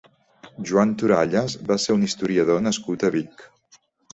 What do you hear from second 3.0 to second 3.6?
a Vic.